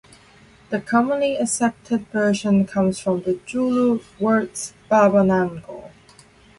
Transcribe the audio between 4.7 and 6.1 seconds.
'baba nango'.